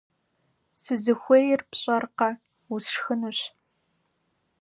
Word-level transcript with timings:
-Сызыхуейр 0.83 1.61
пщӏэркъэ: 1.69 2.29
усшхынущ. 2.73 3.39